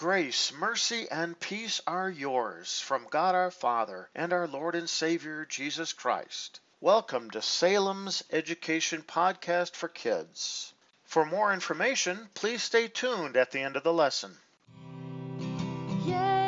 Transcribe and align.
Grace, 0.00 0.50
mercy, 0.50 1.06
and 1.10 1.38
peace 1.38 1.78
are 1.86 2.08
yours 2.08 2.80
from 2.80 3.06
God 3.10 3.34
our 3.34 3.50
Father 3.50 4.08
and 4.14 4.32
our 4.32 4.48
Lord 4.48 4.74
and 4.74 4.88
Savior 4.88 5.44
Jesus 5.44 5.92
Christ. 5.92 6.58
Welcome 6.80 7.30
to 7.32 7.42
Salem's 7.42 8.24
Education 8.30 9.02
Podcast 9.06 9.76
for 9.76 9.88
Kids. 9.88 10.72
For 11.04 11.26
more 11.26 11.52
information, 11.52 12.30
please 12.32 12.62
stay 12.62 12.88
tuned 12.88 13.36
at 13.36 13.50
the 13.50 13.60
end 13.60 13.76
of 13.76 13.82
the 13.82 13.92
lesson. 13.92 14.38
Yes, 16.06 16.39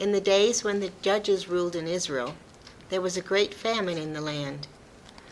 In 0.00 0.10
the 0.10 0.20
days 0.20 0.64
when 0.64 0.80
the 0.80 0.90
judges 1.02 1.48
ruled 1.48 1.76
in 1.76 1.86
Israel, 1.86 2.34
there 2.88 3.00
was 3.00 3.16
a 3.16 3.22
great 3.22 3.54
famine 3.54 3.96
in 3.96 4.12
the 4.12 4.20
land. 4.20 4.66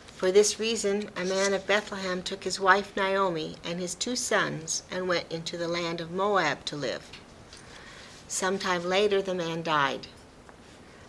For 0.07 0.31
this 0.31 0.61
reason, 0.61 1.11
a 1.17 1.25
man 1.25 1.53
of 1.53 1.67
Bethlehem 1.67 2.23
took 2.23 2.45
his 2.45 2.61
wife 2.61 2.97
Naomi 2.97 3.57
and 3.65 3.81
his 3.81 3.97
two 3.97 4.15
sons 4.15 4.85
and 4.89 5.09
went 5.09 5.31
into 5.33 5.57
the 5.57 5.67
land 5.67 6.01
of 6.01 6.13
Moab 6.13 6.65
to 6.67 6.77
live. 6.77 7.11
Some 8.29 8.57
time 8.57 8.85
later, 8.85 9.21
the 9.21 9.35
man 9.35 9.65
died. 9.65 10.07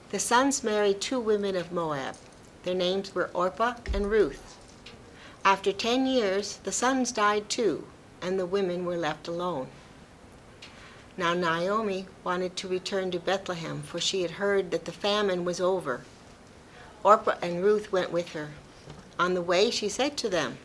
The 0.09 0.19
sons 0.19 0.63
married 0.63 0.99
two 0.99 1.19
women 1.19 1.55
of 1.55 1.71
Moab. 1.71 2.15
Their 2.63 2.73
names 2.73 3.13
were 3.13 3.29
Orpah 3.35 3.75
and 3.93 4.09
Ruth. 4.09 4.57
After 5.45 5.71
ten 5.71 6.07
years, 6.07 6.57
the 6.63 6.71
sons 6.71 7.11
died 7.11 7.49
too, 7.49 7.85
and 8.19 8.39
the 8.39 8.47
women 8.47 8.83
were 8.83 8.97
left 8.97 9.27
alone. 9.27 9.67
Now 11.15 11.35
Naomi 11.35 12.07
wanted 12.23 12.55
to 12.57 12.67
return 12.67 13.11
to 13.11 13.19
Bethlehem, 13.19 13.83
for 13.83 13.99
she 13.99 14.23
had 14.23 14.31
heard 14.31 14.71
that 14.71 14.85
the 14.85 14.91
famine 14.91 15.45
was 15.45 15.61
over. 15.61 16.01
Orpah 17.03 17.37
and 17.41 17.63
Ruth 17.63 17.91
went 17.91 18.11
with 18.11 18.29
her. 18.29 18.51
On 19.19 19.35
the 19.35 19.41
way, 19.41 19.69
she 19.69 19.89
said 19.89 20.17
to 20.17 20.29
them, 20.29 20.57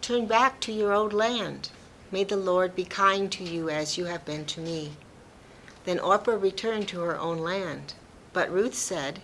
Turn 0.00 0.24
back 0.24 0.60
to 0.60 0.72
your 0.72 0.94
old 0.94 1.12
land. 1.12 1.68
May 2.10 2.24
the 2.24 2.36
Lord 2.36 2.74
be 2.74 2.84
kind 2.84 3.30
to 3.32 3.44
you 3.44 3.68
as 3.68 3.98
you 3.98 4.06
have 4.06 4.24
been 4.24 4.46
to 4.46 4.60
me. 4.60 4.92
Then 5.84 5.98
Orpah 5.98 6.32
returned 6.32 6.88
to 6.88 7.00
her 7.00 7.18
own 7.18 7.38
land. 7.38 7.92
But 8.32 8.50
Ruth 8.50 8.74
said, 8.74 9.20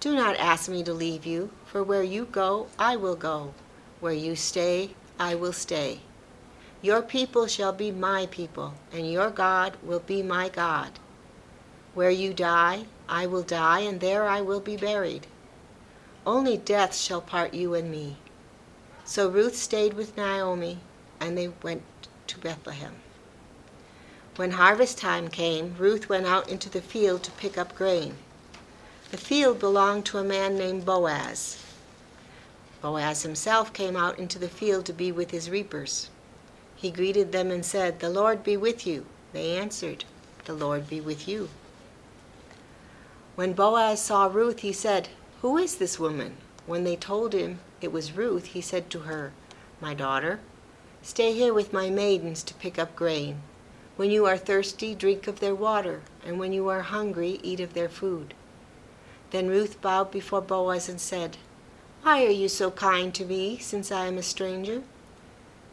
Do 0.00 0.14
not 0.14 0.36
ask 0.36 0.68
me 0.68 0.82
to 0.82 0.92
leave 0.92 1.24
you, 1.24 1.50
for 1.66 1.84
where 1.84 2.02
you 2.02 2.24
go, 2.24 2.66
I 2.76 2.96
will 2.96 3.16
go. 3.16 3.54
Where 4.00 4.12
you 4.12 4.34
stay, 4.34 4.94
I 5.18 5.36
will 5.36 5.52
stay. 5.52 6.00
Your 6.82 7.02
people 7.02 7.46
shall 7.46 7.72
be 7.74 7.90
my 7.90 8.26
people, 8.30 8.72
and 8.90 9.10
your 9.10 9.28
God 9.28 9.76
will 9.82 10.00
be 10.00 10.22
my 10.22 10.48
God. 10.48 10.98
Where 11.92 12.10
you 12.10 12.32
die, 12.32 12.86
I 13.06 13.26
will 13.26 13.42
die, 13.42 13.80
and 13.80 14.00
there 14.00 14.26
I 14.26 14.40
will 14.40 14.60
be 14.60 14.78
buried. 14.78 15.26
Only 16.26 16.56
death 16.56 16.96
shall 16.96 17.20
part 17.20 17.52
you 17.52 17.74
and 17.74 17.90
me. 17.90 18.16
So 19.04 19.28
Ruth 19.28 19.56
stayed 19.56 19.92
with 19.92 20.16
Naomi, 20.16 20.78
and 21.20 21.36
they 21.36 21.48
went 21.62 21.82
to 22.28 22.38
Bethlehem. 22.38 22.94
When 24.36 24.52
harvest 24.52 24.96
time 24.96 25.28
came, 25.28 25.74
Ruth 25.78 26.08
went 26.08 26.24
out 26.24 26.48
into 26.48 26.70
the 26.70 26.80
field 26.80 27.22
to 27.24 27.30
pick 27.32 27.58
up 27.58 27.74
grain. 27.76 28.16
The 29.10 29.18
field 29.18 29.58
belonged 29.58 30.06
to 30.06 30.18
a 30.18 30.24
man 30.24 30.56
named 30.56 30.86
Boaz. 30.86 31.62
Boaz 32.80 33.22
himself 33.22 33.74
came 33.74 33.96
out 33.96 34.18
into 34.18 34.38
the 34.38 34.48
field 34.48 34.86
to 34.86 34.94
be 34.94 35.12
with 35.12 35.30
his 35.30 35.50
reapers. 35.50 36.08
He 36.80 36.90
greeted 36.90 37.30
them 37.30 37.50
and 37.50 37.62
said, 37.62 38.00
The 38.00 38.08
Lord 38.08 38.42
be 38.42 38.56
with 38.56 38.86
you. 38.86 39.04
They 39.34 39.58
answered, 39.58 40.06
The 40.46 40.54
Lord 40.54 40.88
be 40.88 40.98
with 40.98 41.28
you. 41.28 41.50
When 43.34 43.52
Boaz 43.52 44.00
saw 44.00 44.28
Ruth, 44.32 44.60
he 44.60 44.72
said, 44.72 45.10
Who 45.42 45.58
is 45.58 45.76
this 45.76 45.98
woman? 45.98 46.38
When 46.64 46.84
they 46.84 46.96
told 46.96 47.34
him 47.34 47.58
it 47.82 47.92
was 47.92 48.16
Ruth, 48.16 48.46
he 48.46 48.62
said 48.62 48.88
to 48.90 49.00
her, 49.00 49.34
My 49.78 49.92
daughter, 49.92 50.40
stay 51.02 51.34
here 51.34 51.52
with 51.52 51.74
my 51.74 51.90
maidens 51.90 52.42
to 52.44 52.54
pick 52.54 52.78
up 52.78 52.96
grain. 52.96 53.42
When 53.96 54.10
you 54.10 54.24
are 54.24 54.38
thirsty, 54.38 54.94
drink 54.94 55.26
of 55.26 55.40
their 55.40 55.54
water, 55.54 56.00
and 56.24 56.38
when 56.38 56.54
you 56.54 56.68
are 56.68 56.80
hungry, 56.80 57.40
eat 57.42 57.60
of 57.60 57.74
their 57.74 57.90
food. 57.90 58.32
Then 59.32 59.48
Ruth 59.48 59.82
bowed 59.82 60.10
before 60.10 60.40
Boaz 60.40 60.88
and 60.88 60.98
said, 60.98 61.36
Why 62.04 62.24
are 62.24 62.30
you 62.30 62.48
so 62.48 62.70
kind 62.70 63.14
to 63.16 63.26
me, 63.26 63.58
since 63.58 63.92
I 63.92 64.06
am 64.06 64.16
a 64.16 64.22
stranger? 64.22 64.82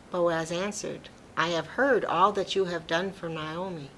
Boaz 0.09 0.51
answered, 0.51 1.09
I 1.35 1.49
have 1.49 1.67
heard 1.67 2.05
all 2.05 2.31
that 2.31 2.55
you 2.55 2.65
have 2.65 2.87
done 2.87 3.11
for 3.11 3.27
Naomi. 3.27 3.89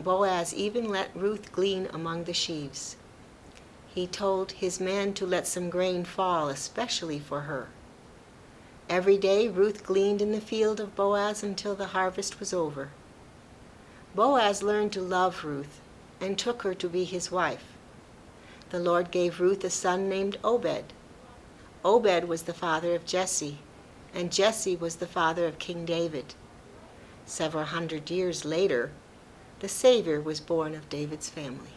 Boaz 0.00 0.54
even 0.54 0.88
let 0.88 1.14
Ruth 1.14 1.52
glean 1.52 1.88
among 1.92 2.24
the 2.24 2.32
sheaves. 2.32 2.96
He 3.94 4.06
told 4.06 4.52
his 4.52 4.80
men 4.80 5.14
to 5.14 5.26
let 5.26 5.46
some 5.46 5.68
grain 5.68 6.04
fall, 6.04 6.48
especially 6.48 7.18
for 7.18 7.42
her. 7.42 7.68
Every 8.88 9.18
day 9.18 9.48
Ruth 9.48 9.84
gleaned 9.84 10.22
in 10.22 10.32
the 10.32 10.40
field 10.40 10.80
of 10.80 10.94
Boaz 10.94 11.42
until 11.42 11.74
the 11.74 11.88
harvest 11.88 12.40
was 12.40 12.52
over. 12.52 12.90
Boaz 14.14 14.62
learned 14.62 14.92
to 14.92 15.00
love 15.00 15.44
Ruth 15.44 15.80
and 16.20 16.38
took 16.38 16.62
her 16.62 16.74
to 16.74 16.88
be 16.88 17.04
his 17.04 17.30
wife. 17.30 17.64
The 18.70 18.78
Lord 18.78 19.10
gave 19.10 19.40
Ruth 19.40 19.64
a 19.64 19.70
son 19.70 20.08
named 20.08 20.38
Obed. 20.44 20.92
Obed 21.84 22.24
was 22.24 22.42
the 22.42 22.54
father 22.54 22.94
of 22.94 23.04
Jesse, 23.04 23.58
and 24.14 24.32
Jesse 24.32 24.76
was 24.76 24.96
the 24.96 25.06
father 25.06 25.46
of 25.46 25.58
King 25.58 25.84
David. 25.84 26.34
Several 27.24 27.64
hundred 27.64 28.10
years 28.10 28.44
later, 28.44 28.90
the 29.60 29.68
Savior 29.68 30.20
was 30.20 30.40
born 30.40 30.74
of 30.74 30.88
David's 30.88 31.28
family. 31.28 31.70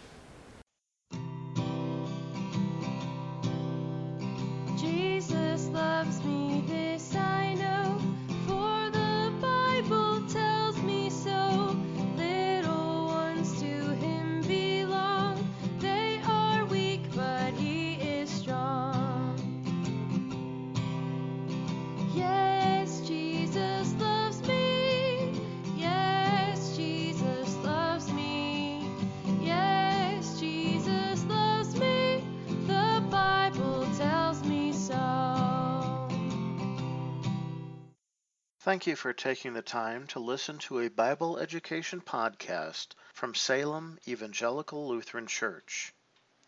Thank 38.65 38.85
you 38.87 38.95
for 38.95 39.13
taking 39.13 39.53
the 39.53 39.61
time 39.61 40.07
to 40.07 40.19
listen 40.19 40.57
to 40.57 40.79
a 40.79 40.89
Bible 40.89 41.37
education 41.37 42.01
podcast 42.01 42.87
from 43.13 43.35
Salem 43.35 43.99
Evangelical 44.07 44.87
Lutheran 44.87 45.27
Church. 45.27 45.93